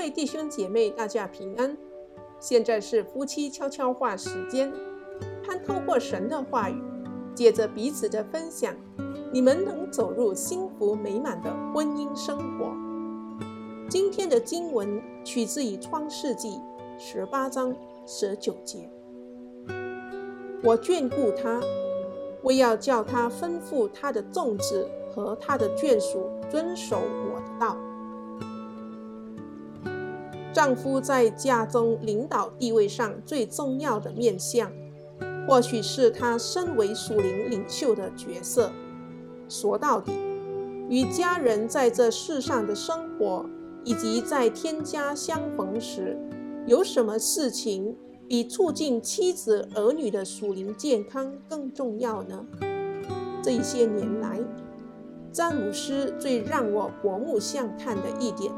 [0.00, 1.76] 位弟兄姐妹，大家平安。
[2.38, 4.72] 现在是夫妻悄悄话时间，
[5.44, 6.82] 盼透过神的话语，
[7.34, 8.74] 借着彼此的分享，
[9.30, 12.74] 你们能走入幸福美满的婚姻生活。
[13.90, 16.58] 今天的经文取自于创世纪
[16.98, 17.76] 十八章
[18.06, 18.90] 十九节。
[20.62, 21.60] 我眷顾他，
[22.42, 27.76] 为要叫他吩咐他的众子和他的眷属遵守我的道。
[30.52, 34.70] 丈夫在家中领导地位上最重要的面向，
[35.46, 38.72] 或许是他身为属灵领袖的角色。
[39.48, 40.12] 说到底，
[40.88, 43.46] 与家人在这世上的生活，
[43.84, 46.18] 以及在天家相逢时，
[46.66, 47.96] 有什么事情
[48.28, 52.44] 比促进妻子儿女的属灵健康更重要呢？
[53.40, 54.40] 这一些年来，
[55.32, 58.52] 詹姆斯最让我刮目相看的一点。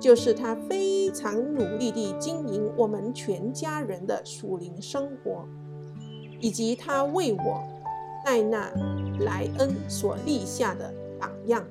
[0.00, 5.46] 就是他非常努力地经营我们全家人的属灵生活，
[6.40, 7.62] 以及他为我
[8.24, 8.70] 戴娜
[9.20, 11.64] 莱恩所立下的榜样。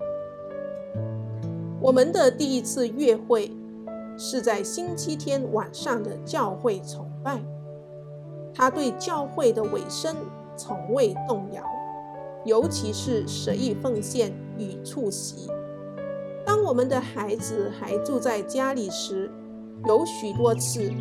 [1.80, 3.52] 我们的第一次约会
[4.18, 7.40] 是在星期天晚上的教会崇拜，
[8.54, 10.16] 他对教会的委身
[10.56, 11.64] 从未动摇，
[12.46, 15.50] 尤其是十一奉献与出席。
[16.46, 19.32] 当我们的孩子还住在家里时，
[19.86, 20.92] 有许多次，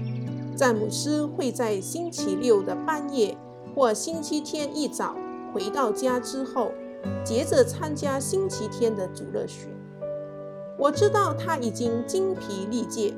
[0.56, 3.36] 詹姆斯会在星期六的半夜
[3.74, 5.16] 或星期天一早
[5.52, 6.72] 回到家之后，
[7.24, 9.68] 接着参加星期天的主日学。
[10.78, 13.14] 我知道他已经精疲力竭，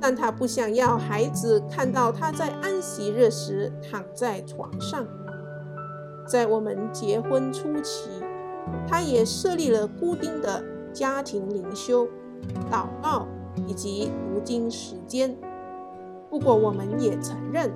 [0.00, 5.06] 但他不想要孩子看到他在安息日时躺在床上。
[6.26, 8.10] 在我们结婚初期，
[8.86, 10.62] 他也设立了固定的。
[10.92, 12.06] 家庭灵修、
[12.70, 13.26] 祷告
[13.66, 15.36] 以及读经时间。
[16.30, 17.70] 不过，我们也承认，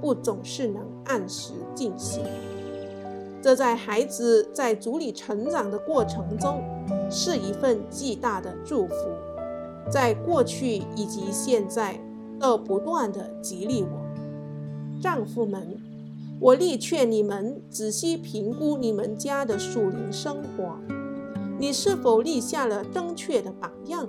[0.00, 2.24] 不总是能按时进行。
[3.40, 6.62] 这在孩子在主里成长的过程中，
[7.10, 8.94] 是一份巨大的祝福。
[9.90, 12.00] 在过去以及现在，
[12.38, 15.00] 都不断地激励我。
[15.00, 15.76] 丈夫们，
[16.40, 20.76] 我力劝你们仔细评估你们家的属灵生活。
[21.58, 24.08] 你是否立下了正确的榜样？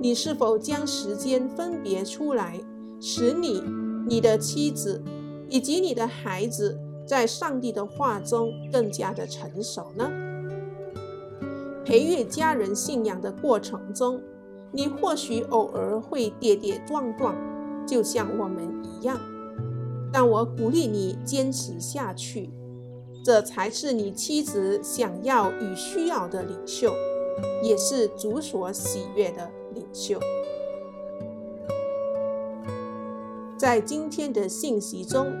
[0.00, 2.60] 你是否将时间分别出来，
[3.00, 3.62] 使你、
[4.08, 5.02] 你的妻子
[5.48, 10.10] 以及你的孩子在上帝的话中更加的成熟呢？
[11.84, 14.20] 培育家人信仰的过程中，
[14.72, 17.36] 你或许偶尔会跌跌撞撞，
[17.86, 19.20] 就像我们一样，
[20.12, 22.50] 但我鼓励你坚持下去。
[23.22, 26.92] 这才是你妻子想要与需要的领袖，
[27.62, 30.18] 也是主所喜悦的领袖。
[33.56, 35.32] 在今天的信息中，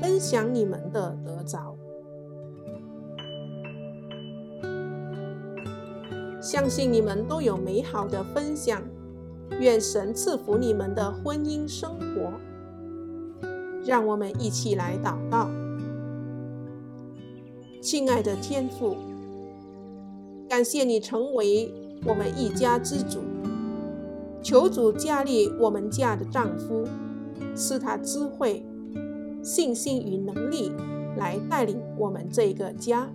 [0.00, 1.76] 分享你们的得着，
[6.40, 8.80] 相信你们都有美好的分享。
[9.60, 12.32] 愿神赐福你们的婚姻生活。
[13.84, 15.63] 让我们一起来祷告。
[17.84, 18.96] 亲爱的天父，
[20.48, 21.70] 感谢你成为
[22.06, 23.20] 我们一家之主，
[24.42, 26.88] 求主加力我们家的丈夫，
[27.54, 28.64] 赐他智慧、
[29.42, 30.72] 信心与能力
[31.18, 33.10] 来带领我们这个家，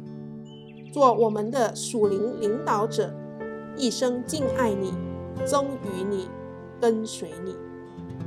[0.94, 3.12] 做我们的属灵领导者，
[3.76, 4.94] 一生敬爱你、
[5.48, 6.28] 忠于你、
[6.80, 7.56] 跟随你。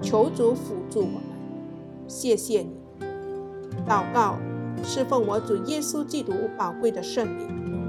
[0.02, 1.22] 求主辅助我们，
[2.08, 2.74] 谢谢你。
[3.86, 4.36] 祷告。
[4.84, 7.81] 侍奉我主耶稣基督宝贵的圣名。